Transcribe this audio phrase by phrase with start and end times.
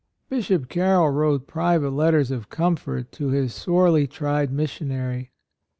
[0.29, 5.31] Bishop Carroll wrote private letters of comfort to his sorely tried missionary.